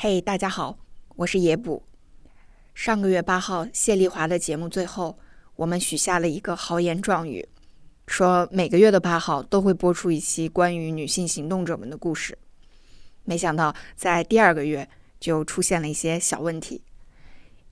[0.00, 0.78] 嘿，大家好，
[1.16, 1.82] 我是野捕。
[2.72, 5.18] 上个月八号，谢丽华的节目最后，
[5.56, 7.48] 我们许下了一个豪言壮语，
[8.06, 12.38] 说每个月的八号都会播出一期关于女性行动者们的故事。
[13.24, 14.88] 没想到在第二个月
[15.18, 16.84] 就出现了一些小问题，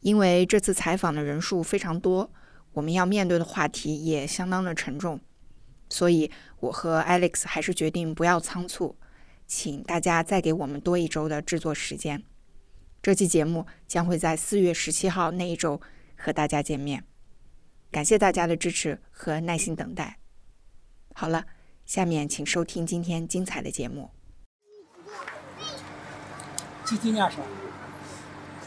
[0.00, 2.29] 因为这次采访的人数非常多，
[2.72, 5.20] 我们要面对的话题也相当的沉重，
[5.88, 8.96] 所以我和 Alex 还是决定不要仓促。
[9.46, 12.22] 请大家再给我们多一周的制作时间。
[13.02, 15.80] 这期节目将会在四月十七号那一周
[16.16, 17.04] 和大家见面。
[17.90, 20.18] 感谢大家的支持和耐心等待。
[21.14, 21.46] 好了，
[21.86, 24.11] 下面请收听今天精彩的节目。
[26.85, 27.40] 几几年生？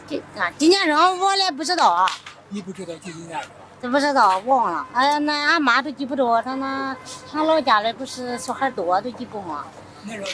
[0.06, 2.08] 今啊，今年生我也不知道啊。
[2.48, 3.50] 你不知道几几年生？
[3.82, 4.88] 这不知道，忘了。
[4.92, 6.96] 哎呀，那俺妈都记不着，她那
[7.32, 9.66] 俺老家里不是小孩多，都记不嘛。
[10.02, 10.32] 你老家？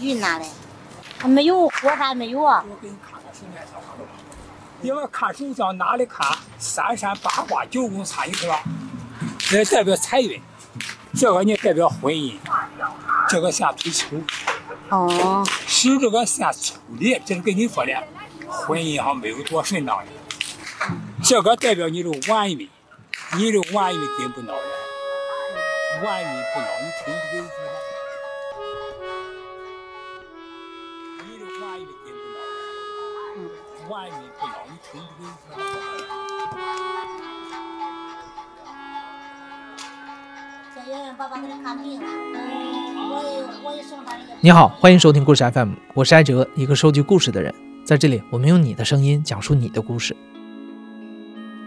[0.00, 0.46] 云南的，
[1.18, 2.64] 还没有，火山没有啊。
[2.68, 3.80] 我给你看看手面上。
[4.82, 6.26] 因为看手相哪里看？
[6.58, 8.62] 三山八卦九宫参与是吧？
[9.38, 10.40] 这代表财运，
[11.14, 12.34] 这个你代表婚姻，
[13.28, 14.06] 这个像推秋。
[14.88, 15.44] 哦。
[15.66, 17.92] 是这个像秋的，这是跟你说的，
[18.46, 20.06] 婚姻上没有多顺当的。
[21.22, 22.68] 这个代表你的晚运，
[23.36, 27.44] 你的晚运根不孬人，晚运不孬，你听这个
[44.42, 47.54] 你好，欢迎收听故事 FM，我是艾哲，一个收集故事的人。
[47.84, 50.16] 在这里，我们用你的声音讲述你的故事。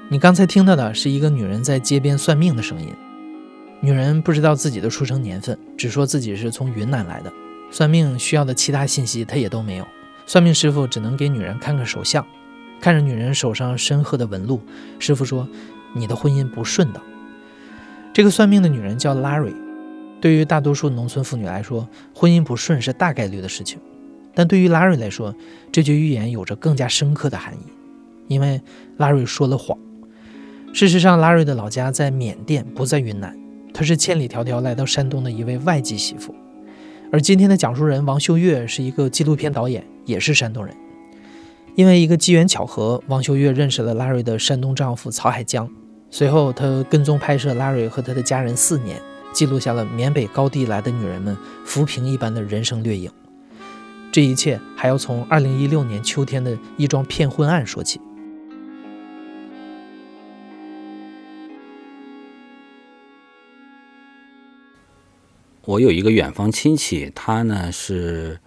[0.09, 2.91] 你刚才听到的是一个女人在街边算命的声音。
[3.79, 7.31] 女人不知道自己的出生年份，只说自己是从云南来的。
[7.69, 9.85] 算命需要的其他信息她也都没有。
[10.25, 12.25] 算命师傅只能给女人看看手相，
[12.81, 14.59] 看着女人手上深褐的纹路，
[14.97, 15.47] 师傅说
[15.93, 17.03] ：“你的婚姻不顺当。”
[18.11, 19.53] 这个算命的女人叫 Larry。
[20.23, 21.85] 对于大多数农村妇女来说，
[22.15, 23.77] 婚姻不顺是大概率的事情，
[24.33, 25.35] 但对于 Larry 来说，
[25.69, 27.57] 这句预言有着更加深刻的含义，
[28.29, 28.61] 因为
[28.97, 29.77] Larry 说了谎。
[30.71, 33.37] 事实上，Larry 的老家在缅甸，不在云南，
[33.73, 36.33] 她是千里迢迢来到山东的一位外籍媳妇。
[37.11, 40.73] 而今天的讲述人王秀月是一个纪录片导演，也是山东人。
[41.75, 45.69] 因为一个机缘巧合，王秀月认识了 Larry 的山东丈夫曹海江，
[46.09, 49.01] 随后她跟踪拍摄 Larry 和他的家人四年。
[49.33, 51.35] 记录下了缅北高地来的女人们
[51.65, 53.11] 浮萍一般的人生掠影。
[54.11, 57.99] 这一切还要从2016年秋天的一桩骗婚案说起。
[65.65, 68.37] 我有一个远方亲戚，他呢是，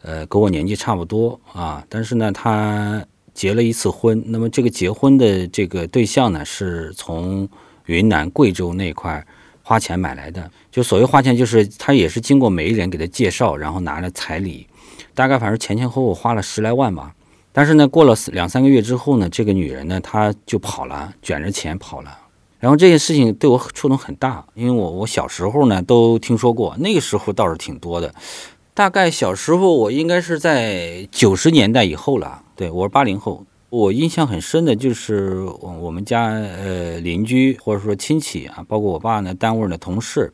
[0.00, 3.04] 呃，跟我年纪差不多啊，但是呢，他
[3.34, 4.22] 结了一次婚。
[4.28, 7.48] 那么这个结婚的这个对象呢，是从
[7.86, 9.26] 云南、贵州那块。
[9.72, 14.66] 花钱买来的，就所谓花钱，就是他也是经过媒人给他介绍，然后拿了彩礼，
[15.14, 17.14] 大概反正前前后后花了十来万吧。
[17.54, 22.18] 但是呢，过了两三个月之后呢，这个女人呢，她就跑了，卷着钱跑了。
[22.60, 28.14] 然后这件事情对我触动很大，因为我我小时候呢都听说过，那个时候倒是挺多的。
[28.74, 33.42] 大概小时候我应该是在九十年代以后了，对我是八零后。
[33.72, 40.30] 我印象很深的就是我我们家呃邻居或者说亲戚啊，包括我爸呢单位的同事，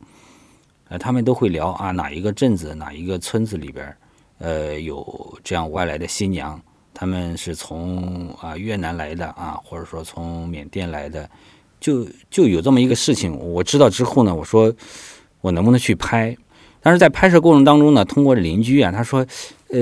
[0.89, 3.97] 呃他们都会聊啊哪一个镇子哪一个村子里边
[4.39, 6.61] 呃有这样外来的新娘，
[6.93, 11.31] 他们是从啊越南来的啊，或者说从缅甸来的，
[11.79, 13.39] 就就有这么一个事情。
[13.39, 14.75] 我知道之后呢，我说
[15.43, 16.37] 我能不能去拍？
[16.81, 19.25] 但是在拍摄过程当中呢，通过邻居啊，他说。
[19.71, 19.79] 呃，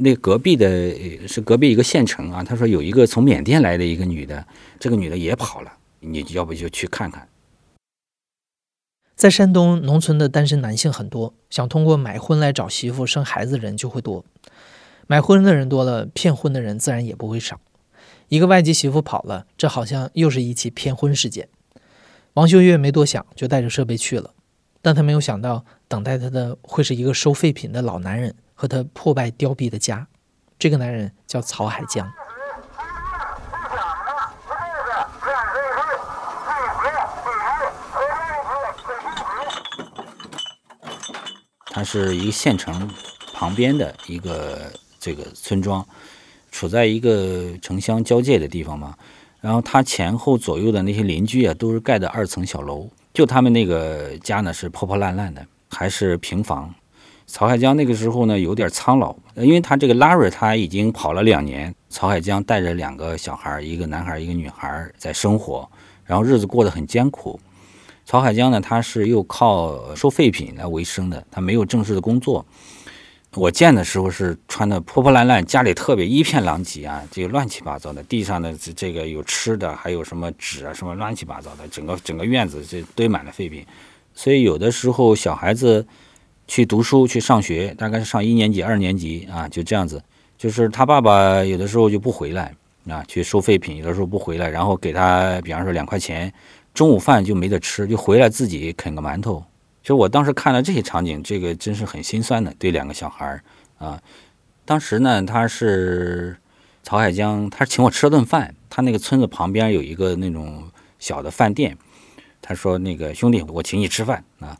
[0.00, 2.42] 那隔壁的是隔壁一个县城啊。
[2.42, 4.46] 他说有一个从缅甸来的一个女的，
[4.78, 7.28] 这个女的也跑了，你要不就去看看。
[9.14, 14.24] 在山东农村的单身男性很多，想通过买婚来找媳妇生孩子的人就会多。
[15.06, 17.60] 买婚的人多了，骗婚的人自然也不会少。
[18.28, 21.48] 一个外籍媳妇跑了，这好像又是一起骗婚事件。
[22.34, 24.32] 王秀月没多想，就带着设备去了，
[24.80, 28.34] 但他没有想到，等待他的会是一个收废品的老男人。
[28.60, 30.04] 和他破败凋敝的家，
[30.58, 32.10] 这个男人叫曹海江。
[41.66, 42.90] 他是一个县城
[43.32, 45.86] 旁边的一个这个村庄，
[46.50, 48.96] 处在一个城乡交界的地方嘛。
[49.40, 56.74] 然后他前后左右的那些邻居啊，都是盖的二层小楼，就他们那个家呢是破破烂烂的，还是平房。
[57.30, 65.68] 曹海江那个时候呢有点苍老，因为他这个 Larry 他已经跑了两年，曹海江带着两个小孩，一个男孩一个女孩在生活，
[66.06, 67.38] 然后日子过得很艰苦。
[68.06, 72.44] 曹海江呢，他是又靠收废品来为生的，他没有正式的工作。
[73.34, 83.66] 我见的时候是穿的破破烂烂，家里特别一片狼藉啊，这个乱七八糟的，地上的这个有吃的，还有什么纸啊，什么乱七八糟的，整个整个院子就堆满了废品。
[84.14, 85.86] 所以有的时候小孩子
[86.48, 90.02] 去读书去上学，大概是上一年级、二年级啊，就这样子，
[90.36, 92.52] 就是他爸爸有的时候就不回来
[92.88, 96.32] 啊，去收废品，有的时候不回来，然后给他比方说两块钱。
[96.74, 99.44] 中午饭就没得吃，就回来自己啃个馒头。
[99.82, 103.42] 其实我当时看到这些场景，这个真是很心酸的，对两个小孩儿
[103.78, 104.00] 啊。
[104.64, 106.36] 当时呢，他是
[106.84, 108.54] 曹海江，他请我吃了顿饭。
[108.70, 111.76] 他那个村子旁边有一个那种小的饭店，
[112.40, 114.56] 他说：“那个兄弟，我请你吃饭啊。”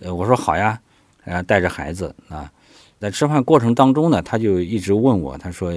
[0.00, 0.78] 呃，我说好呀，
[1.26, 2.50] 然后带着孩子啊，
[2.98, 5.70] 在吃饭过程当中呢，他就一直问我，他说：“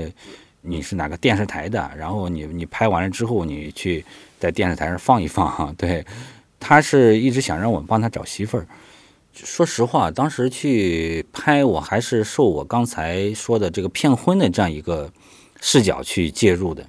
[0.61, 1.91] 你是哪个电视台的？
[1.97, 4.05] 然后你你拍完了之后，你去。”
[4.39, 6.05] 在电视台上放一放哈， 对，
[6.61, 8.65] 他是一直想让我帮他找媳妇儿。
[9.33, 15.11] 说实话，当时去拍，我还是受我刚才说的这个骗婚的这样一个
[15.59, 16.85] 视角去介入的，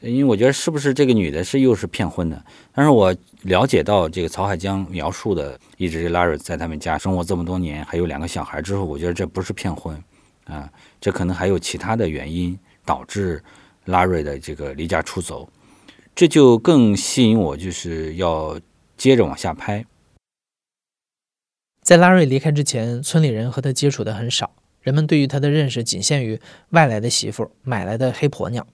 [0.00, 2.42] 因为我觉得是不是这个女的是又是骗婚的？
[2.74, 10.00] 但是我了解到这个曹海江描述的，一直 Larry 在他们家生活这么多年，还有两个小孩之后，我觉得这不是骗婚
[10.44, 13.42] 啊，这可能还有其他的原因导致
[13.86, 15.48] Larry 的这个离家出走。
[16.14, 18.60] 这就更吸引我，就是要
[18.96, 19.84] 接着往下拍。
[21.82, 26.38] 在拉瑞离开之前，村里人和他接触的很少，人们对于他的认识仅限于
[26.70, 28.64] 外来的媳妇、买来的黑婆娘。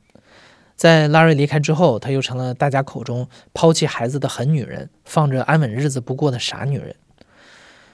[0.79, 6.95] 在拉瑞离开之后，他又成了大家口中抛弃孩子的狠女人，放着安稳日子不过的傻女人。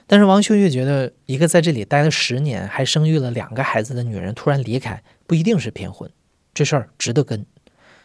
[0.05, 6.07] 但是王秀月觉得，一个在这里待了十年，还生育了两个孩子的女人突然离开，不一定是骗婚，
[6.53, 7.43] 这事儿值得跟。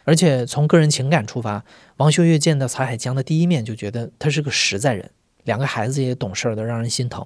[0.03, 1.63] 而且从个人情感出发，
[1.97, 5.11] 王秀月见到曹海江的第一面就觉得他是个实在人，
[5.43, 7.23] 两个孩子也懂事的，让人心疼。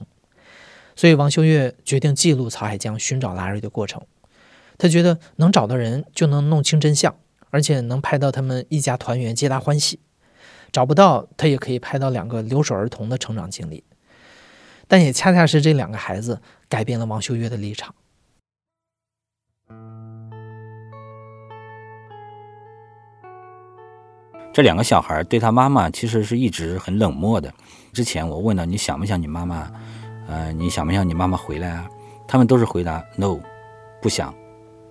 [0.94, 4.02] 所以王秀月决定记录曹海江寻找拉瑞的过程。
[4.78, 7.16] 他觉得能找到人就能弄清真相，
[7.56, 9.98] 而且能拍到他们一家团圆、皆大欢喜。
[10.74, 13.82] 找不到他也可以拍到两个留守儿童的成长经历。
[14.90, 17.96] 但也恰恰是这两个孩子改变了王秀月的立场。
[24.52, 27.54] 这两个小孩对他妈妈其实是一直很冷漠的。
[27.94, 29.72] 之前我问了你想不想你妈妈，
[30.28, 31.90] 呃，你想不想你妈妈回来啊？
[32.28, 33.40] 他们都是回答 no，
[34.02, 34.36] 不想。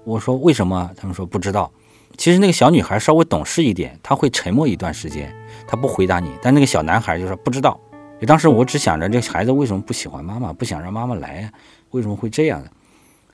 [0.05, 0.91] 我说为什么？
[0.97, 1.71] 他们说不知道。
[2.17, 5.35] 其实那个小女孩稍微懂事一点，她会沉默一段时间，
[5.67, 6.31] 她不回答你。
[6.43, 7.79] 但那个小男孩就说不知道。
[8.27, 11.53] 当时我只想着这孩子为什么不喜欢妈妈，不想让妈妈来呀？
[11.91, 12.71] 为什么会这样呢？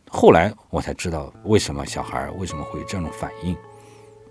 [0.09, 3.57] 后来我才知道为什么小孩为什么会有这种反应。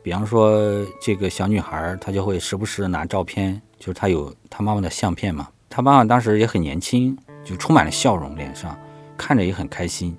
[0.04, 5.48] 比方说，这个小女孩她就会时不时的拿照片，就是她有她妈妈的相片嘛。
[5.70, 8.78] 她妈妈当时也很年轻，就充满了笑容，脸上
[9.18, 10.18] 看着也很开心。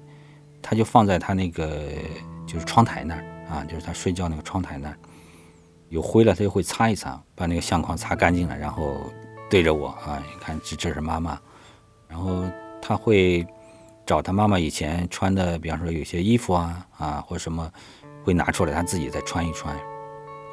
[0.63, 1.89] 她就放在她那个
[2.47, 4.97] 就是窗台那儿啊，就是他睡觉那个窗台那儿，
[5.89, 8.97] 有灰了他就会擦一擦，把那个相框擦干净了，然后
[9.51, 11.39] 对着我啊，你看这这是妈妈。
[12.09, 12.45] 然后
[12.81, 13.47] 他会
[14.07, 17.71] 找他妈妈以前穿的，比方说有些衣服啊啊或什么。
[18.23, 19.75] 会拿出来，他自己再穿一穿。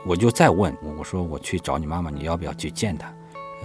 [0.05, 3.13] 我就再问，我说我去找你妈妈，你要不要去见她？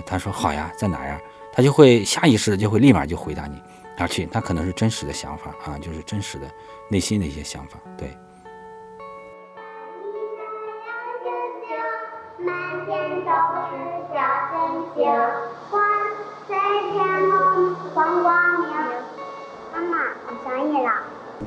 [0.04, 1.21] 他说好呀，在哪呀？
[1.52, 3.62] 他就会下意识的就会立马就回答你，
[3.99, 4.26] 要去。
[4.26, 6.50] 他可能是真实的想法啊，就是真实的
[6.90, 7.78] 内心的一些想法。
[7.97, 8.11] 对。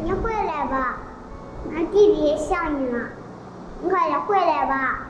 [0.03, 0.99] 你回来吧。
[1.73, 3.09] 俺弟弟也想你了，
[3.81, 5.07] 你快点回来吧。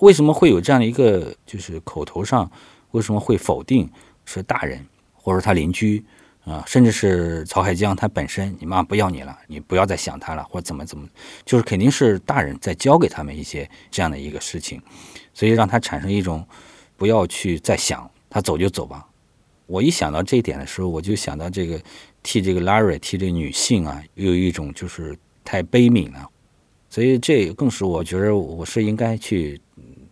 [0.00, 2.48] 为什么会有这样的一个，就是口头上
[2.92, 3.90] 为什么会否定
[4.24, 6.04] 是大人，或者他邻居
[6.44, 11.08] 啊，甚至是曹海江他本身，你妈不要你了，你不要再想他了，或者怎么怎么，
[11.44, 14.80] 就是肯定是大人在教给他们一些这样的一个事情，
[15.34, 16.46] 所以让他产生一种
[16.96, 19.07] 不要去再想，他走就走吧。
[19.68, 21.78] 我一想到这一点的时候，我就想到这个
[22.22, 26.26] 替这个 Larry 替这个女性啊，有一种就是太悲悯了，
[26.88, 29.60] 所以这更是我觉得我是应该去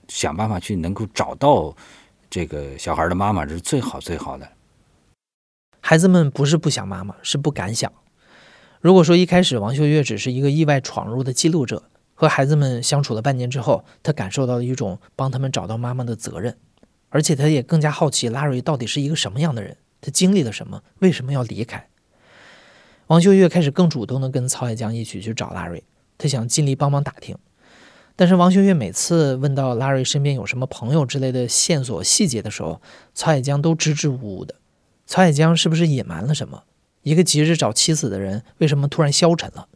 [0.08, 1.74] 想办法去能够找到
[2.28, 4.46] 这个小孩的妈妈，这是最好最好的。
[5.80, 7.90] 孩子们不是不想妈妈，是不敢想。
[8.82, 11.82] 如果说一开始王秀月只是一个意外闯入的记录者，
[12.14, 16.56] 和孩子们相处了半年之后，她感受到了一种帮他们找到妈妈的责任。
[17.08, 21.88] 而且他也更加好奇拉瑞到底是一个什么样的人，他经历了什么，为什么要离开。
[23.06, 25.84] 王秀月开始更主动地跟曹海江一起去找拉瑞，
[26.18, 27.36] 他想尽力帮忙打听。
[28.16, 32.80] 但是王秀月每次问到拉瑞身边有什么朋友之类的线索细节的时候，
[33.14, 34.54] 曹海江都支支吾吾的。
[35.06, 36.64] 曹海江是不是隐瞒了什么？
[37.02, 39.68] 一个急着找妻子的人，为什么突然消沉了？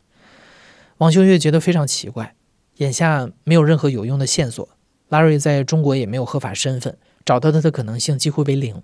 [0.99, 2.35] 王秀月觉得非常奇怪。
[2.79, 4.67] 眼下没有任何有用的线索，
[5.11, 8.83] 拉瑞在中国也没有合法身份，找到他的可能性几乎为零。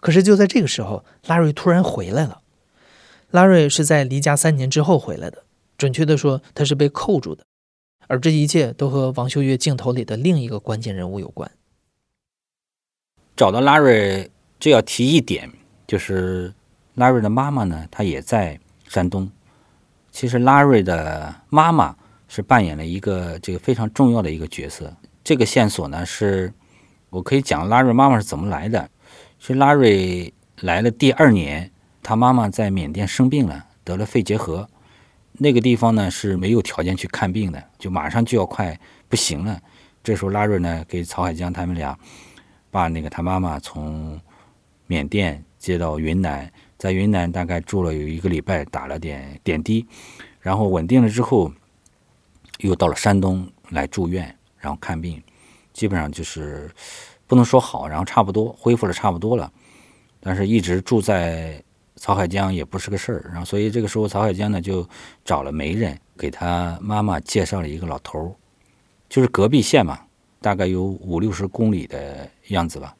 [0.00, 2.42] 可是就在这个时候，拉瑞突然回来了。
[3.30, 5.44] 拉瑞是在离家三年之后回来的，
[5.76, 7.44] 准确的说，他是被扣住的。
[8.06, 11.50] 而这一切都和王秀月镜头里的另一个关键人物有关。
[13.34, 15.50] 找到拉瑞，就要提一点，
[15.86, 16.52] 就是
[16.94, 19.28] 拉瑞的妈妈呢，她也在山东。
[20.12, 21.96] 其实拉瑞的妈妈
[22.28, 24.94] 是扮演了一个这个非常重要的一个角色。
[25.24, 26.52] 这个线索呢，是
[27.14, 28.90] 我可以讲拉瑞妈妈是怎么来的。
[29.38, 31.70] 是拉瑞来了第二年。
[32.06, 34.68] 他妈妈在缅甸生病了，得了肺结核，
[35.32, 38.78] 那个地方呢是没有条件去看病的，就马上就要快
[39.08, 39.58] 不行了。
[40.02, 41.98] 这时候拉瑞呢给曹海江他们俩
[42.70, 44.20] 把那个他妈妈从
[44.86, 49.86] 缅甸接到云南，在云南大概住了有一个礼拜，打了点点滴，
[50.40, 51.50] 然后稳定了之后，
[52.58, 55.22] 又到了山东来住院，然后看病，
[55.74, 56.70] 基本上就是
[57.26, 59.52] 不能说好，然后差不多恢复了差不多了，
[60.20, 61.62] 但是一直住在。
[61.96, 64.86] 曹海江也不是个事儿，然后所以这个时候曹海江呢就
[65.24, 68.28] 找了媒人给他妈妈介绍了一个老头儿，
[69.08, 69.98] 就是隔壁县嘛，
[70.40, 72.94] 大概有五六十公里的样子吧。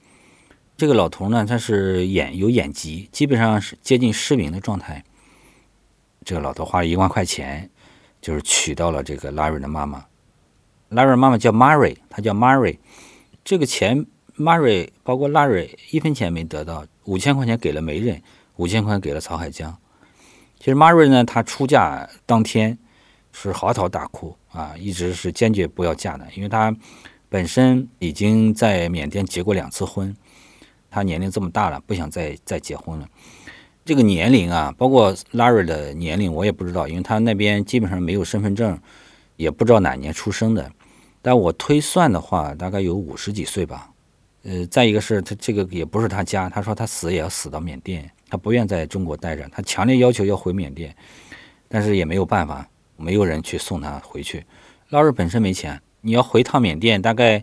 [0.77, 5.05] 这个老头呢他是眼有眼疾，基本上是接近失明的状态。
[6.25, 7.69] 这个老头花了一万块钱，
[8.23, 10.03] 就是娶到了这个拉瑞的妈妈。
[10.95, 12.79] 拉瑞妈妈叫 Mary，她叫 Mary。
[13.45, 14.07] 这个钱
[14.39, 18.23] Mary 包括 Larry 一分钱没得到，五千块钱给了媒人。
[18.57, 19.77] 五千块给了曹海江。
[20.61, 22.79] 其实 Mary 呢，她出嫁当天
[23.33, 26.73] 是嚎啕大哭啊，一直是坚决不要嫁的，因为她
[27.29, 30.17] 本身已经在缅甸结过两次婚，
[30.89, 33.09] 她年龄这么大了，不想再再结婚了。
[33.85, 38.79] 这个年龄啊，包括 Larry 的年龄，我也不知道，因为他那边基本上没有身份证，
[39.35, 40.71] 也不知道哪年出生的。
[41.25, 43.91] 但我推算的话，大概有五十几岁吧。
[44.43, 48.11] 呃，再一个是他这个也不是他家，他说他死也要死到缅甸。
[48.29, 50.95] 他不愿在中国待着，他强烈要求要回缅甸，
[51.67, 54.45] 但是也没有办法，没有人去送他回去。
[54.91, 57.43] 老二本身没钱，你要回趟缅甸，大概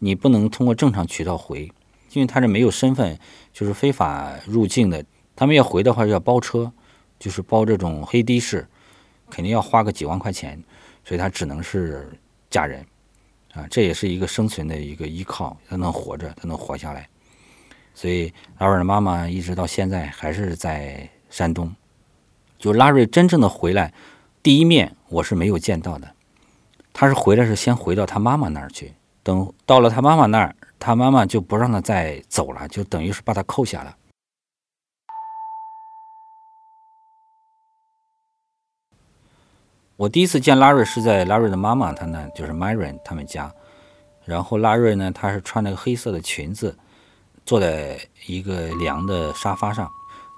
[0.00, 1.70] 你不能通过正常渠道回，
[2.14, 3.16] 因为他是没有身份，
[3.52, 5.04] 就是非法入境的。
[5.36, 6.72] 他们要回的话要包车，
[7.20, 8.66] 就是包这种黑的士，
[9.30, 10.60] 肯定要花个几万块钱，
[11.04, 12.10] 所以他只能是
[12.50, 12.84] 嫁人，
[13.52, 17.08] 啊，这也是一个生存的一个依靠，他能活着，他能活下来。
[17.94, 21.70] 所以拉瑞的妈妈一直到现在还是在山东。
[22.58, 23.92] 就拉瑞真正的回来，
[24.42, 26.14] 第一面我是没有见到的。
[26.92, 28.92] 他是回来是先回到他妈妈那儿去，
[29.22, 33.96] 等到了他妈妈那儿，他妈妈就不让他再走了，就等于是把他扣下了。
[40.02, 43.54] 我第一次见拉瑞是在拉瑞的妈妈他那，就是 Myron 他们家。
[44.24, 46.76] 然后拉瑞呢，他是穿那个黑色的裙子。
[47.46, 49.88] 坐在一个凉的沙发上，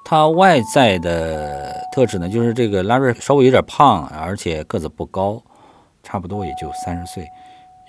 [0.04, 5.42] 他外在的特质呢，就是这个拉瑞稍微有点胖，而且个子不高，
[6.02, 7.26] 差不多也就三十岁，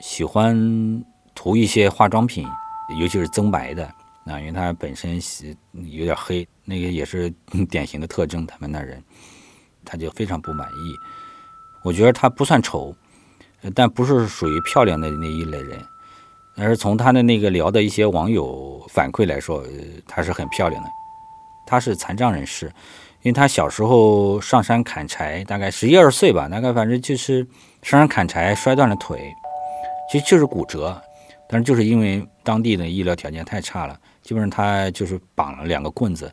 [0.01, 1.03] 喜欢
[1.33, 2.47] 涂一些化妆品，
[3.01, 3.85] 尤其是增白的
[4.25, 5.19] 啊，因为他本身
[5.73, 7.29] 有点黑，那个也是
[7.69, 8.47] 典型的特征。
[8.47, 9.03] 他们那人，
[9.83, 10.95] 他就非常不满意。
[11.85, 12.93] 我觉得他不算丑，
[13.75, 15.79] 但不是属于漂亮的那一类人。
[16.57, 19.61] 而是从他的那个聊的一些网友反馈来说，
[20.07, 20.89] 她是很漂亮的。
[21.67, 22.67] 她是残障人士，
[23.23, 27.45] 因为她小时候上山砍柴，大概十一二岁吧，大概反正就是
[27.81, 29.35] 上山砍柴摔断了腿，
[30.09, 30.97] 其实就是骨折，
[31.49, 36.31] 但是就是因为当地的医疗条件太差了，基本上他就是绑了两个棍子，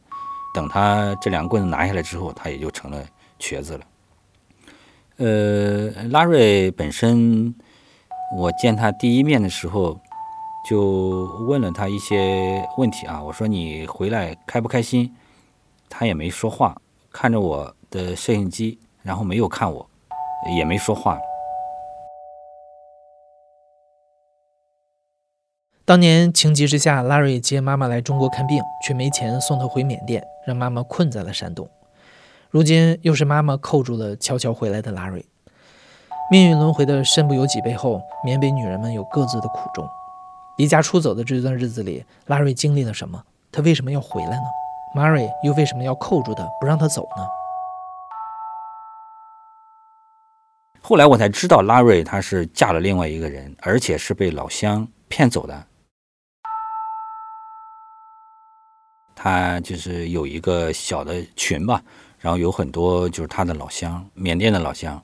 [0.54, 3.04] 等他这两个棍子拿下来之后，他也就成了
[3.40, 3.84] 瘸子了。
[5.18, 7.54] 呃，拉瑞本身，
[8.36, 10.00] 我见他第一面的时候。
[10.64, 15.12] 就问了他一些问题啊，我说你回来开不开心？
[15.90, 19.90] 他也没说话，看着我的摄影机，然后没有看我，
[20.56, 21.18] 也没说话。
[25.84, 31.68] 当年情急之下，拉瑞接妈妈来中国看病，却没钱送她回缅甸，让妈妈困在了山东。
[32.52, 35.24] 如今又是妈妈扣住了悄悄回来的拉瑞。
[36.30, 39.88] 命运轮回的身不由己背后，缅北女人们有各自的苦衷。
[40.58, 43.24] 离家出走的这段日子里，拉瑞经历了什么？
[43.50, 44.42] 他为什么要回来呢
[44.94, 47.26] ？Mary 又为什么要扣住他，不让他走呢？
[50.82, 55.66] 后来我才知道，拉瑞她是嫁了另外一个人，而且是被老乡骗走的。
[59.14, 61.80] 他就是有一个小的群吧，
[62.22, 65.02] 然后有很多就是他的老乡，缅甸的老乡。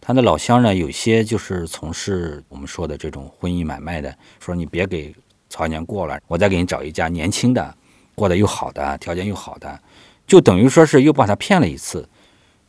[0.00, 5.14] 他的老乡呢，有些就是从事我们说的这种婚姻买卖的，说你别给
[5.50, 7.76] 曹海江过了，我再给你找一家年轻的，
[8.14, 9.78] 过得又好的，条件又好的，
[10.26, 12.08] 就等于说是又把他骗了一次，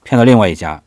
[0.03, 0.83] 骗到另外一家。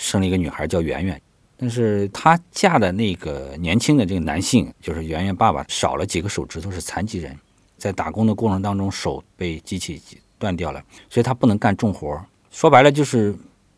[0.00, 1.20] 生了一个女孩叫圆圆，
[1.56, 7.36] 但是她嫁的那个年轻的这个男性，就是圆圆爸爸，少了几个手指头，是残疾人，
[7.76, 10.00] 在打工的过程当中手被机器
[10.38, 13.34] 断掉了，所以他不能干重活说白了就是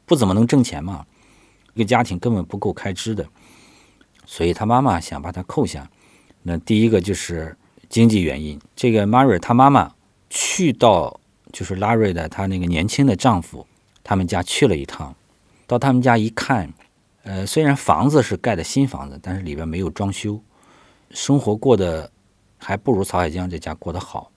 [0.06, 1.04] 不怎么能挣钱嘛，
[1.74, 3.26] 一个家庭根本不够开支的，
[4.24, 5.90] 所以他妈妈想把他扣下。
[6.42, 7.56] 那第一个就是
[7.88, 9.92] 经济原因，这个 Mary 她妈妈
[10.30, 11.20] 去到
[11.52, 13.66] 就是拉瑞的她那个年轻的丈夫
[14.02, 15.14] 他们家去了一趟。
[15.66, 16.72] 到他们家一看，
[17.22, 20.40] 呃，虽然房子是盖的新房子，但是里边没有装修，
[21.10, 22.10] 生活过得
[22.58, 24.32] 还不如曹海江这家过得好，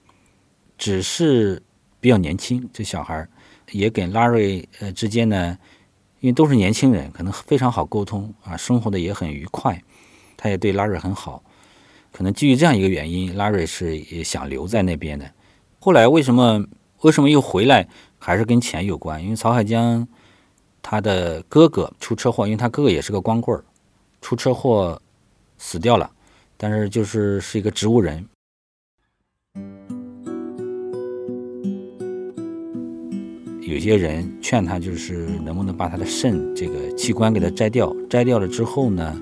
[0.78, 1.62] 只是
[2.04, 2.68] 比较年轻。
[2.70, 3.26] 这小孩
[3.70, 5.56] 也跟拉瑞呃之间呢，
[6.20, 9.82] 因为都是年轻人，可能非常好沟通啊，生活的也很愉快。
[10.36, 11.42] 他也对拉瑞很好，
[12.12, 15.24] 可能基于这样一个原因，拉瑞是也想留在那边的。
[15.80, 16.62] 后来为什么
[17.00, 20.06] 为什么又回来，还是跟钱有关，因为曹海江。
[20.86, 23.64] 他的哥哥出车祸，因为他哥哥也是个光棍儿，
[24.20, 25.00] 出车祸
[25.56, 26.10] 死掉了，
[26.58, 28.22] 但是就是是一个植物人。
[33.74, 39.20] 有些人劝他，就是能不能把他的肾这个器官给他摘掉，摘掉了之后呢，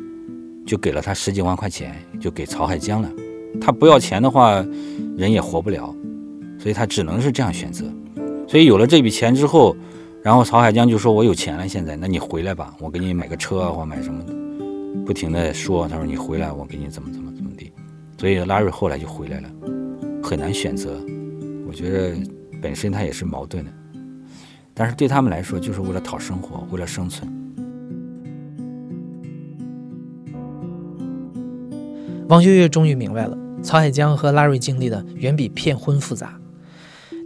[0.67, 3.11] 就给了他十几万块钱，就给曹海江了。
[3.59, 4.63] 他不要钱的话，
[5.17, 5.97] 人也活不了，
[6.59, 7.87] 所以他只能是这样选择。
[8.47, 9.75] 所以有了这笔钱之后。
[10.25, 14.33] 然后曹海江就说：“我有钱了，现在，那你回来吧，我给你买个车或买什么的。”
[15.05, 17.73] 不停的说：“他说你回来，我给你怎么怎么怎么地。”
[18.17, 19.51] 所以拉瑞后来就回来了，
[20.23, 20.97] 很难选择。
[21.67, 22.15] 我觉得
[22.63, 23.73] 本身他也是矛盾的，
[24.75, 27.31] 但是对他们来说，就是为了讨生活，为了生存。
[32.29, 36.39] 王秀月终于明白了，曹海江和拉瑞经历的远比骗婚复杂。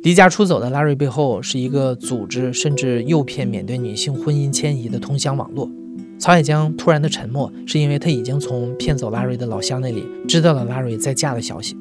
[0.02, 5.70] 离家出走的拉瑞背后是一个组织，甚至诱骗缅甸女性婚姻迁移的通乡网络。
[6.18, 11.76] 曹海江突然的沉默，是因为他已经从骗走拉瑞的老乡那里知道了拉瑞再嫁的消息，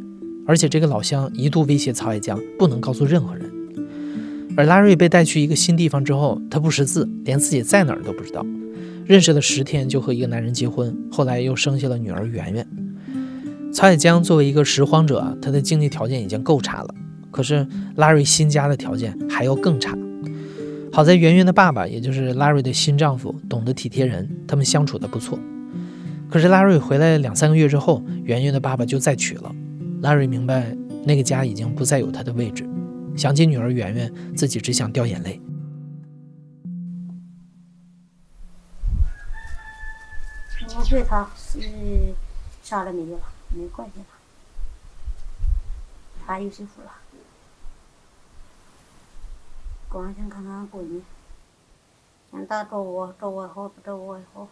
[0.45, 3.51] 而且这个老乡一度威胁曹海江不能告诉任何人。
[4.58, 8.46] 而拉瑞被带去一个新地方之后，他不识字，连自己在哪儿都不知道。
[9.06, 12.68] 认识了十天就和一个男人结婚，后来又生下了女儿圆圆。
[13.74, 16.96] 曹海江作为一个拾荒者，他的经济条件已经够差了。
[17.30, 19.98] 可是拉瑞新家的条件还要更差。
[20.91, 25.38] 好在圆圆的爸爸，也就是拉瑞的新丈夫，懂得体贴人，他们相处的不错。
[26.30, 29.54] 可是拉瑞回来两三个月之后，圆圆的爸爸就再娶了。
[30.02, 32.65] 拉瑞明白那个家已经不再有他的位置，
[33.17, 35.41] 想起女儿圆圆，自己只想掉眼泪。
[40.78, 41.60] 我对他是
[42.62, 44.06] 啥了没有了，没关系了，
[46.25, 46.91] 他有媳妇了。
[49.88, 51.01] 光想看看闺女，
[52.32, 54.49] 现在找我找我好不找我也好，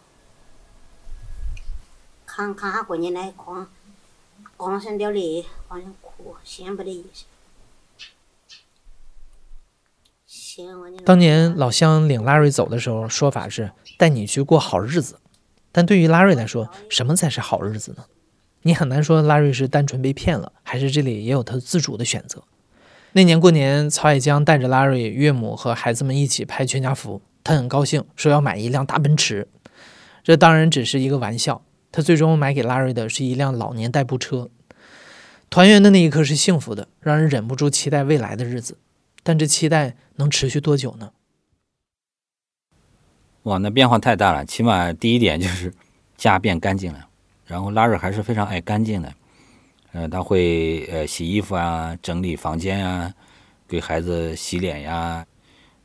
[2.26, 3.68] 看看俺闺女那光
[4.56, 7.26] 光想掉泪，光想哭，心不得意思。
[11.06, 15.20] 当年老乡领拉瑞走的时候，说法是带你去过好日子，
[15.72, 18.06] 但对于拉瑞来说，什么才是好日子呢？
[18.64, 22.44] 你很难说拉瑞是单纯被骗了，还是这里也有他自主的选择。
[23.14, 29.48] 那年过年，曹海江带着拉瑞岳母和孩子们一起拍全家福，他很高兴，说要买一辆大奔驰。
[30.24, 34.50] 这当然只是一个玩笑，他最终买给拉瑞的是一辆老年代步车。
[35.50, 38.78] 团圆的那一刻是幸福的，让人忍不住期待未来的日子。
[39.24, 41.12] 但这期待能持续多久呢？
[43.44, 44.46] 哇，那变化太大了。
[44.46, 45.74] 起码第一点就是
[46.16, 47.08] 家变干净了，
[47.46, 49.14] 然后拉瑞还是非常爱干净的。
[49.92, 53.14] 呃，他会呃洗衣服啊，整理房间啊，
[53.68, 55.26] 给孩子洗脸呀，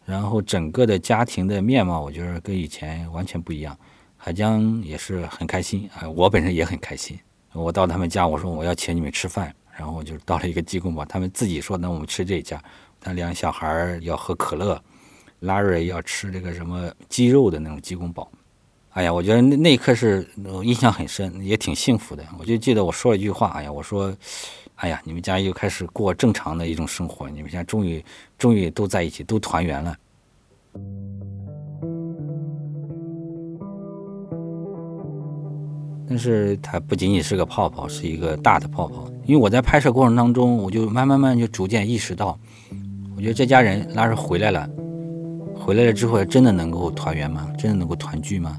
[0.05, 3.77] 然后整个的家庭的面貌，我觉得跟以前完全不一样。
[4.17, 7.19] 海江也是很开心啊，我本身也很开心。
[7.53, 12.63] 我到他们家，我说我要请你们吃饭，然后就到了一个鸡公堡，他们自己说那我们吃这家。
[13.01, 14.83] 他两小孩要喝可乐，
[15.41, 18.31] 拉瑞要吃这个什么鸡肉的那种鸡公堡。
[18.91, 22.25] 哎呀，我觉得那那一刻是呃印象很深，也挺幸福的。
[22.39, 24.13] 我就记得我说了一句话，哎呀，我说，
[24.75, 28.05] 哎呀，你们家又开始过正常的一种生活，你们现在终于
[28.37, 29.97] 终于都在一起，都团圆了。
[36.09, 39.09] 但是它不仅仅是个泡泡，是一个大的泡泡。
[39.27, 42.37] 因为我在拍摄过程当中，我就慢慢慢就逐渐意识到，
[43.19, 44.71] 我觉得这家人拉着回来了，
[45.53, 47.51] 回来了之后真的能够团圆吗？
[47.59, 48.57] 真的能够团聚吗？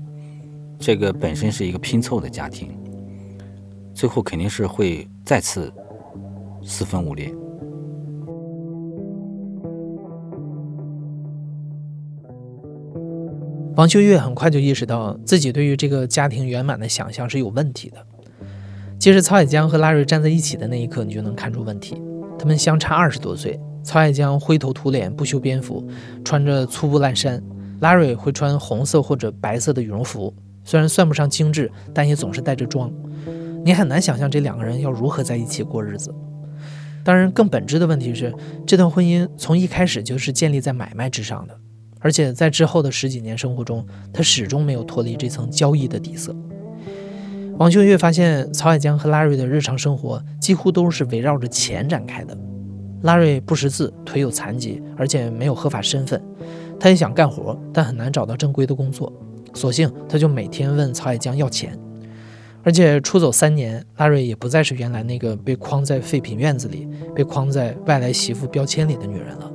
[0.77, 2.77] 这个本身是一个拼凑的家庭，
[3.93, 5.71] 最后肯定是会再次
[6.61, 7.33] 四分五裂。
[13.77, 18.05] 王秀月很快就意识到自己对于这个家庭圆满的想象是有问题的。
[18.99, 21.95] 其实曹海江和拉瑞站在一起的那一刻，你就能看出问题。
[22.37, 25.87] 他们相差二十多岁，曹海江灰头土脸、不修边幅，
[26.23, 27.39] 穿着粗布烂衫；
[27.79, 32.91] 拉瑞会穿红色或者白色的羽绒服，虽然算不上精致，但也总是带着妆。
[33.63, 36.13] 你很难想象这两个人要如何在一起过日子。
[37.03, 38.33] 当然，更本质的问题是，
[38.67, 41.57] 这段婚姻从一开始就是建立在买卖之上的。
[42.01, 46.35] 而且在之后的十几年生活中，他始终没有脱离这层交易的底色。
[47.57, 52.37] 王秀月发现，曹海江和拉瑞的日常生活几乎都是围绕着钱展开的。
[53.03, 56.21] 拉瑞不识字，腿有残疾，而且没有合法身份。
[56.79, 59.11] 他也想干活，但很难找到正规的工作，
[59.53, 61.77] 索性他就每天问曹海江要钱。
[62.61, 69.51] 而且出走三年，拉瑞也不再是原来那个被框在废品院子里、被框在外来媳妇标签里的女人了。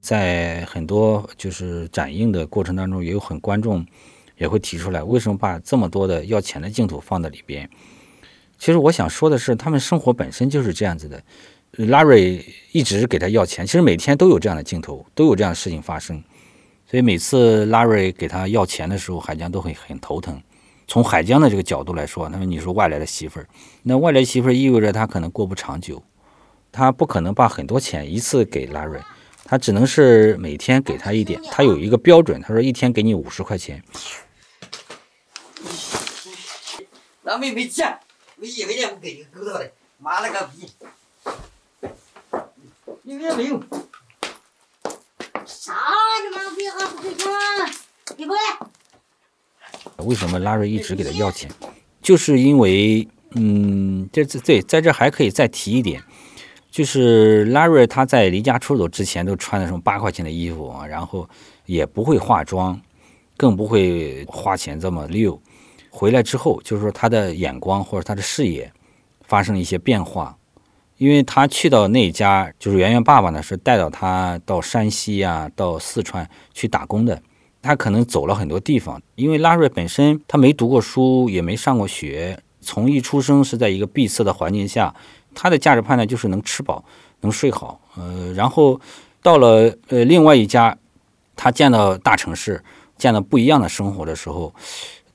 [0.00, 3.84] 在很多就是展映的过程当中，也有很观众
[4.38, 7.68] 也会提出来，为什么把这么多的要钱的镜头放在里边？
[8.58, 11.22] 其实我想说的是，他们生活本身就是这样子的。
[11.86, 16.22] 拉瑞一直给他要钱，其实每天都有这样的镜头，都有这样的事情发生。
[16.86, 20.40] 所以每次拉瑞给他要钱的时候，海江都会很头疼。
[20.86, 23.46] 从海江的这个角度来说，那么你说外来的媳妇儿，
[23.82, 26.02] 那外来媳妇儿意味着他可能过不长久，
[26.72, 28.98] 他不可能把很多钱一次给拉瑞。
[29.44, 33.82] 他只能是每天给他一点，他有一个标准，他说一天给你五十块钱。
[37.22, 37.98] 那没没钱，
[38.36, 40.70] 没一分钱不给你，够到的，妈了个逼！
[43.02, 43.62] 一分钱没有。
[45.44, 45.74] 啥？
[46.22, 47.26] 你妈逼还不给钱？
[48.16, 48.42] 你过来。
[49.98, 51.50] 为什么拉瑞一直给他要钱？
[52.00, 56.02] 就是因为，嗯，这这对，在这还可以再提一点。
[56.70, 61.28] 就是拉瑞他在离家出走之前都穿的什么八块钱的衣服啊，然后
[61.66, 62.80] 也不会化妆，
[63.36, 65.40] 更不会花钱这么溜。
[65.98, 68.72] 回来之后，就是说他的眼光或者他的视野
[69.26, 70.38] 发生了一些变化，
[70.96, 77.20] 因为他去到那家，就是圆圆爸爸呢是带到他到山西啊，到四川去打工的。
[77.60, 84.94] 他可能走了很多地方，因为拉瑞本身他没读过书，也没上过学，从一出生是在一个闭塞的环境下。
[85.34, 86.84] 他的价值判断就是能吃饱，
[87.22, 88.80] 能睡好，呃，然后
[89.20, 90.78] 到了呃另外一家，
[91.34, 92.62] 他见到大城市，
[92.96, 94.54] 见到不一样的生活的时候，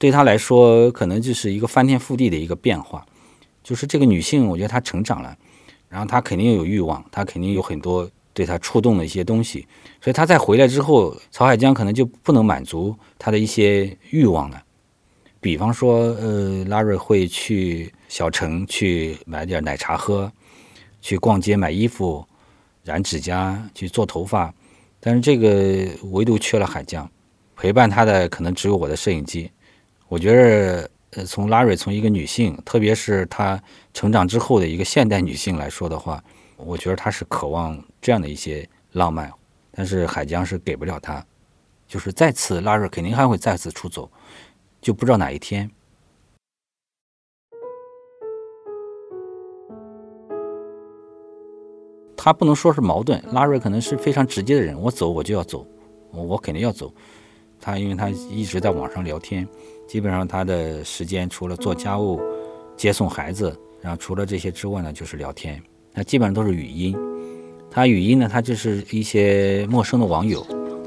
[0.03, 3.05] 对他来说可能就是一个翻天覆地的一个变化。
[3.63, 5.33] 就是这个女性，我觉得她成长了，
[5.87, 9.65] 然后她肯定有欲望，她肯定有很多对她触动的一些东西，
[10.01, 14.61] 所以她再回来之后，曹海江可能就不能满足她的一些欲望了。
[15.39, 20.29] 比方说，呃，拉瑞会去小城去买点奶茶喝，
[20.99, 22.27] 去逛街买衣服，
[22.83, 24.53] 染指甲，去做头发，
[24.99, 27.09] 但是这个唯独缺了海江，
[27.55, 29.49] 陪伴他的可能只有我的摄影机。
[30.13, 33.59] 我觉得，呃，从拉瑞从一个女性，特别是她
[33.95, 36.23] 成长之后的一个现代女性来说的话，
[36.55, 39.33] 我觉得她是渴望这样的一些浪漫，
[39.71, 41.25] 但是海江是给不了她，
[41.87, 44.07] 就是再次拉瑞肯定还会再次出走。
[44.79, 45.67] 就不知道哪一天，
[52.15, 53.19] 他不能说是矛盾。
[53.31, 55.65] 拉瑞可能是非常直接的人，我走我就要走，
[56.11, 56.93] 我肯定要走。
[57.65, 59.47] 他因为他一直在网上聊天，
[59.87, 62.19] 基本上他的时间除了做家务、
[62.75, 65.61] 接送孩子，然后除了这些之外呢，就是聊天。
[65.93, 66.97] 那基本上都是语音。
[67.69, 70.45] 他语音呢，他就是一些陌生的网友，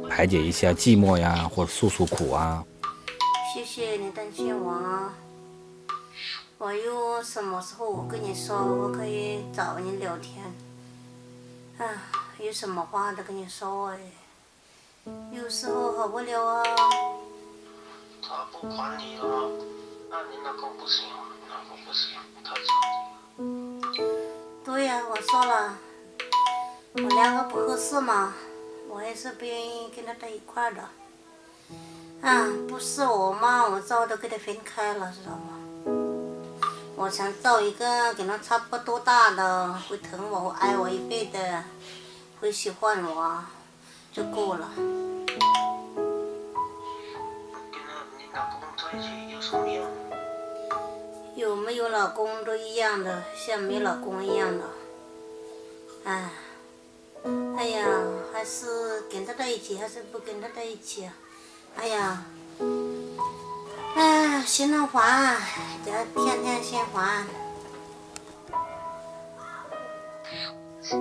[0.08, 2.64] 排解一下寂寞呀，或者诉诉苦啊。
[3.54, 5.14] 谢谢你担心我啊！
[6.58, 10.44] 我有什么时候我跟你说，我可以找你聊天。
[11.78, 12.02] 啊，
[12.40, 13.98] 有什么话都跟你说哎。
[15.32, 16.62] 有时候好无聊啊。
[18.28, 19.50] 他不管你了，
[20.10, 21.06] 那你那个不行，
[21.48, 23.80] 那个不行，他这样。
[24.64, 25.78] 对呀，我说了，
[26.94, 28.34] 我两个不合适嘛，
[28.88, 30.82] 我也是不愿意跟他在一块儿的。
[32.20, 35.52] 啊，不是我嘛，我早都跟他分开了，知道吗？
[36.96, 41.38] 我想找一个跟他差不多大的，会疼我、爱我一辈子，
[42.40, 43.44] 会喜欢我，
[44.12, 44.68] 就够了。
[51.36, 51.56] 有？
[51.56, 54.64] 没有老公都一样的，像没老公一样的。
[56.04, 56.30] 哎，
[57.56, 57.86] 哎呀，
[58.32, 61.12] 还是跟他在一起，还是不跟他在一起啊？
[61.76, 62.24] 哎呀，
[63.96, 65.36] 哎，心疼烦，
[65.84, 65.90] 这
[66.22, 67.26] 天天心烦。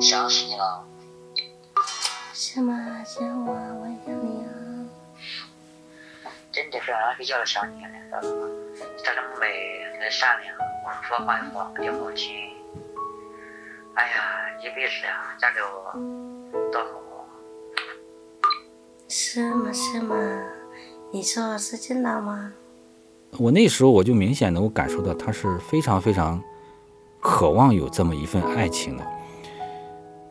[0.02, 0.84] 想死你了。
[2.34, 3.04] 是吗？
[3.06, 4.25] 想我，我想
[6.76, 6.82] 你啊。
[6.82, 7.90] 真的是俺比较想你了，
[8.22, 8.48] 知道吗？
[9.04, 9.48] 长这么美，
[10.00, 10.54] 很善良，
[11.04, 12.36] 说话又好，又好听。
[13.96, 14.14] 哎呀，
[14.62, 15.94] 一辈子呀，嫁给我
[16.72, 17.24] 多好啊！
[19.08, 19.72] 是吗？
[19.72, 20.16] 是吗？
[21.12, 22.52] 你说是真的吗？
[23.38, 26.42] 我那时候我就明显能够感受到他是非常非常
[27.22, 29.06] 渴望有这么一份爱情的。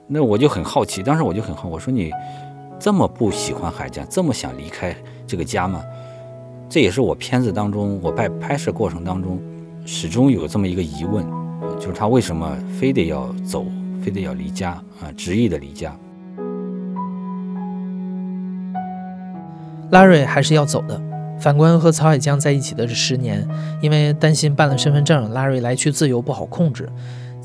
[0.06, 2.12] 那我就很好奇，当时我就很好，我说你
[2.78, 4.94] 这么不喜欢海家，这么想离开
[5.26, 5.82] 这个家吗？
[6.74, 9.40] 这也是我片子当中，我拍拍摄过程当中
[9.86, 11.24] 始终有这么一个疑问，
[11.78, 13.64] 就是他为什么非得要走，
[14.02, 15.96] 非得要离家啊，执意的离家。
[19.92, 21.00] 拉瑞还是要走的。
[21.38, 23.46] 反观和曹海江在一起的这十年，
[23.80, 26.88] 因为担心办了身份证，拉瑞来去自由不好控制，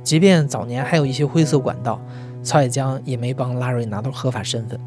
[0.03, 2.01] 即便早年还有一些灰色管道，
[2.41, 4.79] 曹海江也没帮拉瑞拿到合法身份。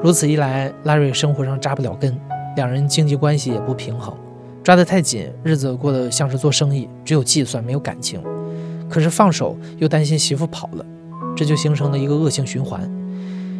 [0.00, 2.16] 如此一来，拉瑞生活上扎不了根，
[2.56, 4.16] 两人经济关系也不平衡，
[4.64, 8.20] 抓得太紧，日子过得像是做生意，只有计算没有感情。
[8.88, 10.84] 可是放手又担心媳妇跑了，
[11.36, 12.90] 这就形成了一个恶性循环。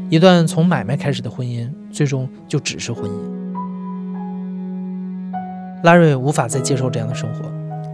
[0.08, 3.14] 一段从买卖开始的婚姻，最终就只是婚姻。
[5.82, 7.42] 拉瑞无法再接受这样的生活，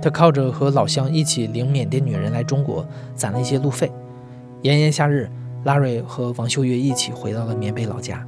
[0.01, 3.91] 他靠着和老乡一起领缅甸女人来中国，攒了一些路费。
[4.61, 5.29] 炎炎夏日，
[5.65, 8.25] 拉瑞和王秀月一起回到了缅北老家。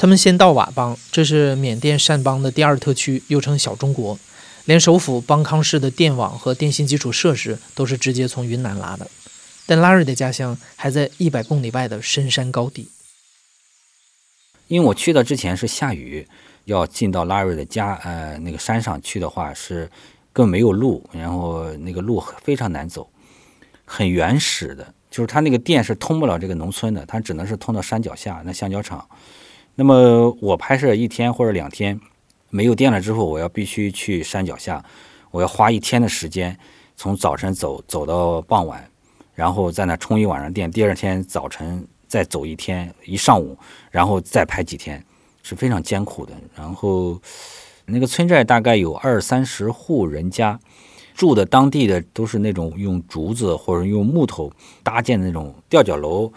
[0.00, 4.18] 他们先到佤邦，这是缅甸善邦的第二特区，又称小中国。
[4.64, 9.10] 连首府邦康市的电网和电信基础设施都是直接从云南拉的，
[9.66, 12.88] 但拉瑞的家乡还在一百公里外的深山高地。
[14.68, 16.26] 因为我去的之前是下雨，
[16.64, 19.80] 要进到拉瑞的家，呃，那个山上去的话是
[20.32, 23.06] 根本没有路，然后那个路非常难走，
[23.84, 29.06] 很原始的，就是它那个电是通不了这个农村的，它只能是通到山脚下那橡胶厂。
[29.80, 31.98] 那么我拍摄一天或者两天。
[32.50, 34.84] 没有电了之后，我要必须去山脚下，
[35.30, 36.54] 我要花一天的时间，
[36.96, 38.86] 从早晨走走到傍晚，
[39.34, 43.56] 然后在那充一晚上电，第二天早晨再走一天一上午，
[43.90, 45.02] 然后再拍几天，
[45.42, 46.34] 是非常艰苦的。
[46.54, 47.18] 然后
[47.86, 50.60] 那个村寨大概有二三十户人家，
[51.14, 56.30] 住的当地的都是那种用竹子或者用木头搭建的那种吊脚楼。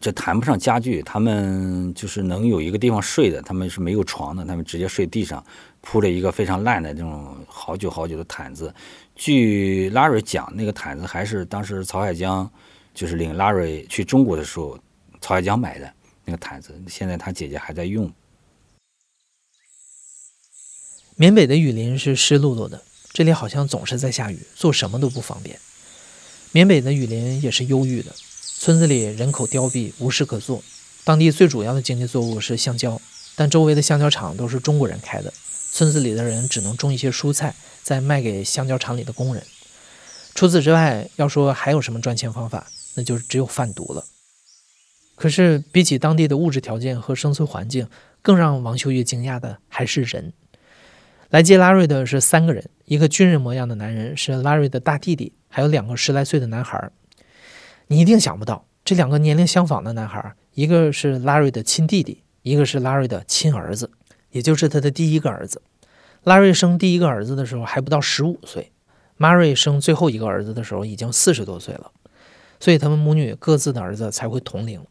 [0.00, 5.44] 这谈不上家具，他们就是能有一个地方睡的，他们是没有床的，他们直接睡地上，
[5.80, 8.72] 铺了一个非常烂的这种好久好久的毯子。
[9.16, 12.48] 据拉瑞讲，那个毯子还是当时曹海江
[12.94, 14.78] 就是领拉瑞去中国的时候，
[15.20, 15.92] 曹海江买的
[16.24, 18.08] 那个毯子，现在他姐姐还在用。
[21.16, 22.80] 缅北的雨林是湿漉漉的，
[23.12, 25.58] 这里好像总是在下雨，做什么都不方便。
[26.52, 28.14] 缅北的雨林也是忧郁的。
[28.60, 30.64] 村子里人口凋敝，无事可做。
[31.04, 33.00] 当地最主要的经济作物是橡胶，
[33.36, 35.32] 但周围的橡胶厂都是中国人开的，
[35.70, 39.44] 村子里的人只能种一些蔬菜，再卖给橡胶厂里的工人。
[40.34, 42.66] 除此之外，要说还有什么赚钱方法，
[42.96, 44.04] 那就只有贩毒了。
[45.14, 47.86] 可是，比起当地的物质条件和生存环境，
[48.20, 50.32] 更让王秀玉惊讶的还是人。
[51.30, 56.90] 来接拉瑞的是三个人，一个军人模样的男人是拉瑞的大弟弟，还有两个十来岁的男孩。
[57.88, 63.90] 你一定想不到，这两个年龄相仿的男孩，一个是拉瑞的亲弟弟，一个是拉瑞的亲儿子，
[64.30, 65.62] 也就是他的第一个儿子。
[66.22, 68.72] 拉瑞生第一个儿子的时候还不到十五岁，
[69.16, 71.90] 马瑞生最后一个儿子的时候已经四十多岁了，
[72.60, 74.84] 所以他们母女各自的儿子才会同龄。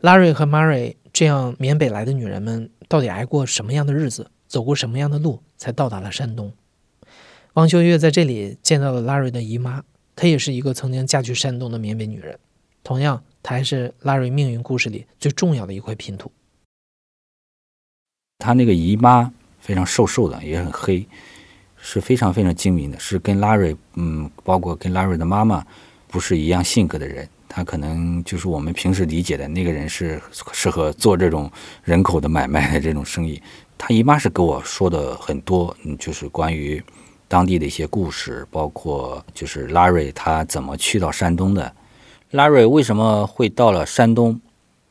[0.00, 6.52] 拉瑞和马瑞这样缅北来的女人们，到底挨过什么样的日子，走过什么样的路，才到达了山东？
[7.52, 9.84] 王秀月在这里见到了拉瑞的姨妈。
[10.14, 12.38] 她也是一个曾经嫁去山东的缅北女人，
[12.84, 16.30] 同样，她还是拉瑞命运故事里最重要的一块拼图。
[18.38, 21.06] 她那个姨妈非常瘦瘦的，也很黑，
[21.76, 25.64] 是非常非常精明的，是跟拉瑞，嗯，包括跟拉瑞的妈妈
[26.08, 27.28] 不是一样性格的人。
[27.48, 30.20] 她可能就是我们平时理解的那个人是
[30.52, 31.50] 适合做这种
[31.84, 33.40] 人口的买卖的这种生意。
[33.76, 36.82] 她姨妈是跟我说的很多，嗯，就是关于
[37.32, 41.74] 当地的一些故事，包括就是拉瑞他怎么去到山东的，
[42.32, 44.38] 拉瑞为什么会到了山东，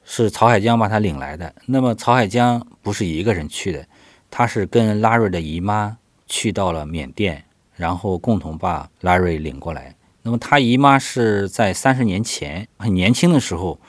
[0.03, 1.53] 是曹海江把他领来的。
[1.67, 3.85] 那么曹海江不是一个人去的，
[4.31, 7.43] 他是跟拉瑞的姨妈去到了缅甸，
[7.75, 9.93] 然后共同把拉瑞领过来。
[10.23, 13.79] 那么他姨妈是在三十年前很年轻的时候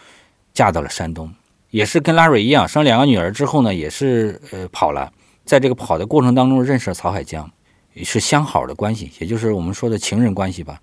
[0.52, 1.32] 嫁到了山东，
[1.70, 5.10] 也是跟拉瑞一样生两个女儿之后呢，也是呃跑了，
[5.46, 7.50] 在这个跑的过程当中认识了曹海江，
[7.96, 10.80] 是相好的关系，也就是我们说的情人关系吧。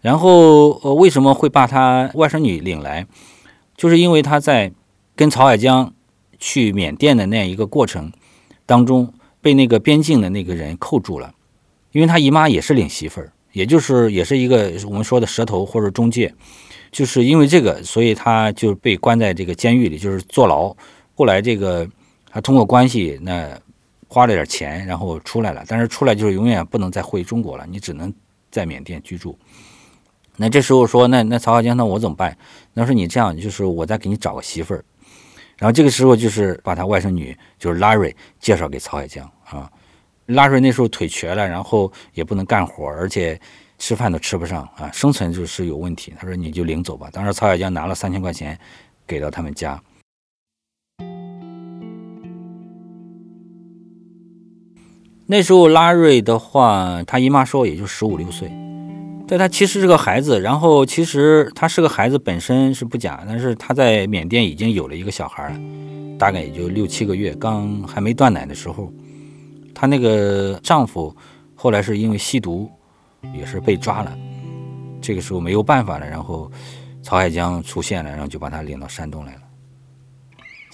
[0.00, 3.06] 然后呃为什么会把他外甥女领来，
[3.76, 4.72] 就是因为他在
[5.16, 5.92] 跟曹海江
[6.38, 8.12] 去缅甸的那样一个过程
[8.66, 11.34] 当中被那个边境的那个人扣住了，
[11.92, 13.30] 因为他姨妈也是领媳妇儿。
[13.52, 16.34] 也就是也是一个我们说的蛇头或者中介，
[16.90, 20.74] 就是因为这个，所以他就被关在这个监狱里，就是坐牢。
[21.14, 21.88] 后来这个
[22.28, 23.56] 他通过关系，那
[24.14, 25.64] 花了点钱，然后出来了。
[25.66, 28.14] 但是出来就是永远不能再回中国了，你只能
[28.48, 29.36] 在缅甸居住。
[30.36, 32.36] 那这时候说，那那曹海江，那我怎么办？
[32.72, 34.84] 那说你这样，就是我再给你找个媳妇儿。
[35.58, 39.68] 然后这个时候就是把他外甥女，就是拉瑞介绍给曹海江啊。
[40.26, 43.40] 拉瑞那时候腿瘸了，然后也不能干活，而且
[43.78, 46.14] 吃饭都吃不上啊，生存就是有问题。
[46.16, 48.56] 他说：“你就领走吧。”当时曹海江拿了三千块钱
[49.06, 49.80] 给到他们家。
[55.26, 58.52] 那时候拉瑞的话，他姨妈说也就十五六岁，
[59.26, 60.38] 但他其实是个孩子。
[60.38, 65.58] 然后其实他是个孩子本身是不假，但是他在缅甸已经有了一个小孩了，
[66.18, 68.92] 大概也就六七个月，刚还没断奶的时候。
[69.74, 71.14] 她那个丈夫
[71.54, 72.70] 后来是因为吸毒，
[73.34, 74.16] 也是被抓了。
[75.00, 76.52] 这个时候没有办法了，然后
[77.02, 79.40] 曹海江出现了，然后就把她领到山东来了。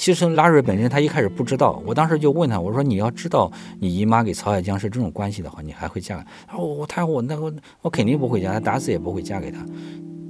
[0.01, 6.25] 其实拉瑞本身他一开始不知道，我当时就问他，我说你要知道你姨妈给曹海江是这种关系的话，你还会嫁？
[6.49, 9.63] 他说我他我那个我肯定不会嫁，他打死也不会嫁给他。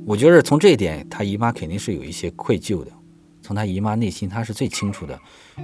[0.05, 2.91] 我觉得从这一点，他姨妈肯定是有一些愧疚的。
[3.43, 5.17] 从他姨妈内心，他是最清楚的，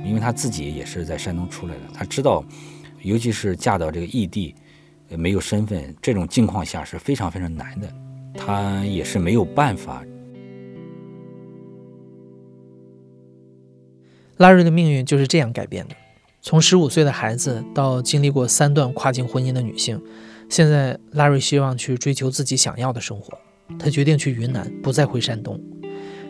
[0.05, 2.45] 因为他自己也是在山东出来的，他知道。
[3.03, 4.55] 尤其是嫁到这个异地，
[5.11, 7.93] 没有身份，这种境况下是非常非常难的。
[8.37, 10.05] 他也是没有办法。
[14.39, 15.95] 拉瑞的命运就是这样改变的：
[16.43, 20.01] 从十五岁的孩子到经历过三段跨境婚姻的女性，
[20.49, 23.39] 现在拉瑞希望去追求自己想要的生活。
[23.79, 25.59] 他决定去云南，不再回山东。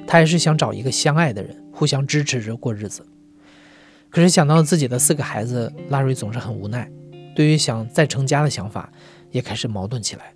[0.06, 3.04] 他还是想找一个相爱的人，互相支持着过日子。
[4.08, 6.88] 可是想到自己的四个孩子，拉瑞总是很无奈。
[7.34, 8.90] 对于想再成家的想法，
[9.32, 10.32] 也开始矛盾起来。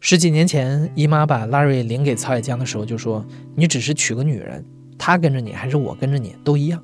[0.00, 3.24] 十几年前，姨妈把拉瑞领给曹海江的时候，就说
[3.54, 4.64] ：“你只是娶个女人，
[4.98, 6.82] 他跟着你还是我跟着你都一样。”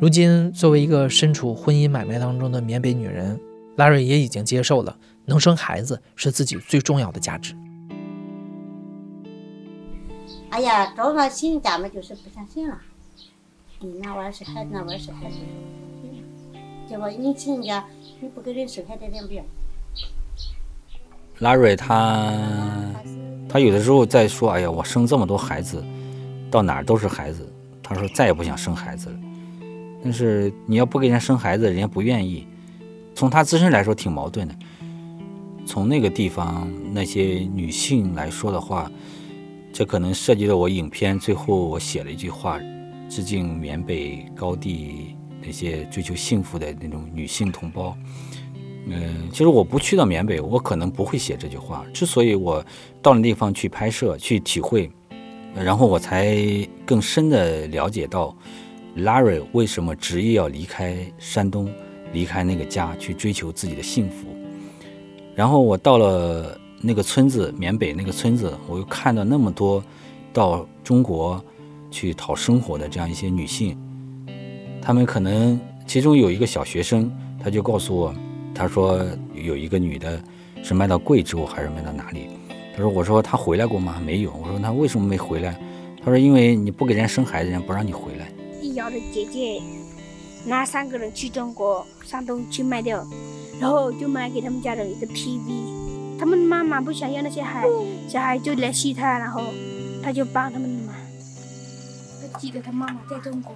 [0.00, 3.38] 如今，作为一个身处婚姻买卖当中的缅北女人，
[3.76, 7.54] 拉瑞也已经接受了能生孩子是自己最重要的价值。
[10.50, 12.78] 哎呀，找上亲家们就是不相信了。
[13.80, 15.36] 你那玩意儿是孩子，那玩意儿是孩子。
[16.88, 17.84] 结果你亲家，
[18.20, 19.42] 你不给人生孩子，人不要。
[21.38, 22.30] 拉瑞他
[23.48, 25.82] 他有的时候在说：“哎呀，我生这么多孩子，
[26.52, 29.16] 到哪儿都是孩子。”他说再也不想生孩子了。
[30.04, 32.46] 但是你要不给人家生孩子，人家不愿意。
[33.14, 34.54] 从他自身来说，挺矛盾的。
[35.66, 38.90] 从那个地方那些女性来说的话，
[39.72, 42.60] 这可能涉及到我影片最后我写了一句话。
[43.08, 47.94] 致敬缅北高地那些追求幸福的那种女性同胞。
[48.86, 51.84] 嗯，其实我不去到缅北，我可能不会写这句话。
[51.92, 52.64] 之所以我
[53.02, 54.90] 到了地方去拍摄、去体会，
[55.54, 56.36] 然后我才
[56.84, 58.36] 更深的了解到
[58.96, 61.70] 拉瑞为什么执意要离开山东，
[62.12, 64.28] 离开那个家去追求自己的幸福。
[65.34, 69.82] 然后我到了那个村子，缅北那个村子，我又看到那么多
[70.32, 71.42] 到中国。
[71.94, 73.76] 去讨生活的这样一些女性，
[74.80, 78.14] 她们可能其中有一个小学生，他就告诉我，
[78.54, 80.18] 他说有一个女的，
[80.62, 82.28] 是卖到贵州还是卖到哪里？
[82.74, 84.00] 他说，我说她回来过吗？
[84.04, 84.32] 没有。
[84.32, 85.56] 我说他为什么没回来？
[86.04, 88.26] 他说因为你不给人家生孩子，人家不让你回来。
[88.60, 89.62] 一瑶的姐姐，
[90.46, 93.06] 拿三个人去中国山东去卖掉，
[93.60, 97.64] 然后就买给他们家的一个 PV，他们妈妈不想要那些孩
[98.08, 99.42] 小孩，就联系他，然后
[100.02, 100.94] 他就帮他们的嘛。
[102.32, 102.38] 他。
[102.40, 103.54] 记得他妈妈在中国，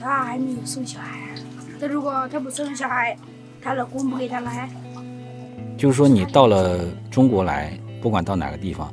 [0.00, 1.30] 他还没有生小孩。
[1.80, 3.16] 他如果他不生小孩，
[3.60, 4.68] 他老公不给他来。
[5.76, 8.92] 就是说，你到了中国来，不管到哪个地方，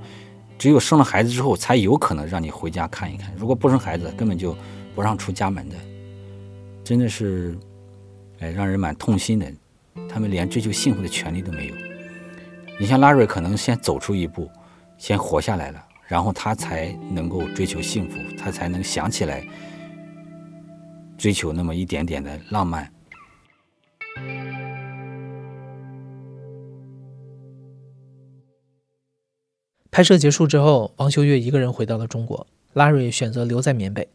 [0.58, 3.32] 只有生了孩子之后，才有可能让你回家看一看。
[3.38, 4.56] 如果不生孩子，根本就
[4.96, 5.76] 不让出家门的。
[6.84, 7.58] 真的是，
[8.40, 9.46] 哎，让人蛮痛心的。
[10.10, 11.76] 他们连追求幸福的权利都没有。
[12.80, 14.50] 你像拉瑞，可能先走出一步，
[14.98, 19.46] 先活下来了，然后他才能够追求幸福，他才能想起来
[21.18, 22.92] 追求那么一点点的浪漫。
[29.92, 34.08] 拍摄结束之后，王秀月一个人回到了中国，拉瑞选择留在缅北。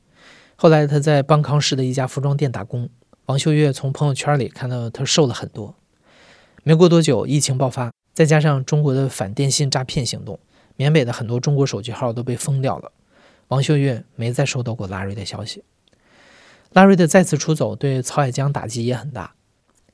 [0.56, 2.88] 后来他在邦康市的一家服装店打工，
[3.26, 5.74] 王秀月从朋友圈里看到他瘦了很多。
[6.62, 10.38] 没过多久，疫情爆发，再加上中国的反电信诈骗行动，
[10.76, 12.90] 缅北的很多中国手机号都被封掉了。
[13.48, 15.62] 王秀月没再收到过拉瑞的消息。
[16.72, 19.34] 拉瑞的再次出走对曹海江打击也很大，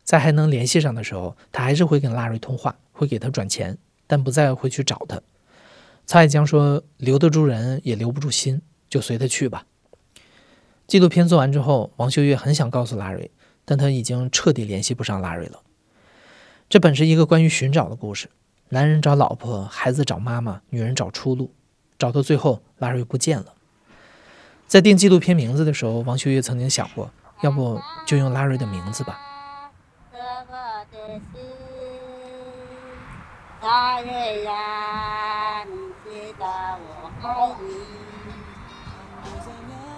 [0.04, 3.76] 在还能联系上的时候，他还是会跟拉瑞通话，会给他转钱，
[4.06, 5.20] 但不再会去找他。
[6.04, 9.64] 蔡江说：“留得住人，也留不住心，就随他去吧。”
[10.86, 13.30] 纪录片做完之后，王秀月很想告诉拉瑞，
[13.64, 15.60] 但他已经彻底联系不上拉瑞了。
[16.68, 18.28] 这本是一个关于寻找的故事：
[18.70, 21.54] 男人找老婆，孩子找妈妈，女人找出路，
[21.98, 23.54] 找到最后，拉瑞不见了。
[24.66, 27.10] 在定纪录片名字的时候，王秀月曾经想过，
[27.42, 29.18] 要不就用拉瑞的名字吧。
[33.62, 36.46] 拉瑞呀，你知道
[36.82, 37.64] 我爱你，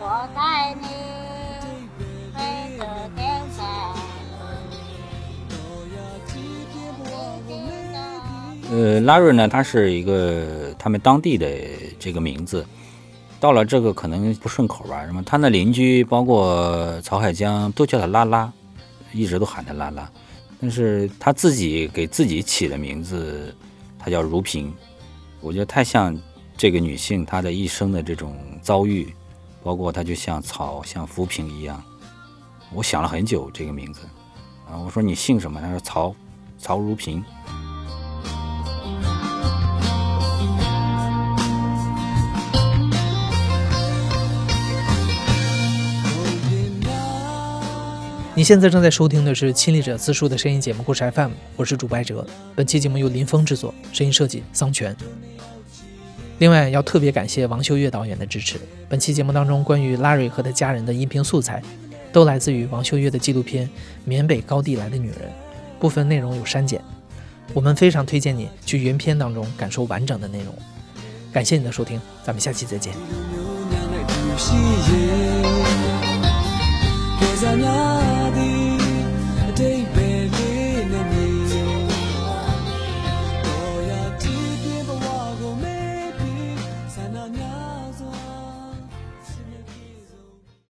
[0.01, 0.85] 我爱你。
[8.71, 11.49] 呃，拉瑞呢，他是一个他们当地的
[11.99, 12.67] 这个名字，
[13.41, 15.07] 到了这个可能不顺口吧。
[15.07, 18.53] 什么，他的邻居包括曹海江都叫他拉拉，
[19.13, 20.11] 一直都喊他拉拉。
[20.61, 23.57] 但是他自己给自己起的名字，
[23.99, 24.75] 他叫如萍，
[25.45, 26.19] 我觉得太像
[26.57, 29.15] 这个女性她的一生的这种遭遇，
[29.63, 31.83] 包括她就像草像浮萍一样。
[32.73, 34.01] 我想了很久这个名字，
[34.67, 35.61] 啊，我说你姓什么？
[35.61, 36.15] 她说曹，
[36.59, 37.23] 曹如萍。
[48.45, 52.27] 你现在正在收听的是《亲历者自述》的声音节目《故事 FM》，我是主播哲。
[52.55, 54.95] 本期节目由林峰制作，声音设计桑泉。
[56.41, 58.61] 另外，要特别感谢王秀月导演的支持。
[58.87, 61.63] 本期节目当中关于拉瑞和他家人的音频素材，
[62.13, 63.67] 都来自于王秀月的纪录片
[64.05, 65.17] 《缅北高地来的女人》，
[65.81, 66.79] 部分内容有删减。
[67.55, 70.55] 我们非常推荐你去原片当中感受完整的内容。
[71.33, 72.93] 感谢你的收听，咱们下期再见。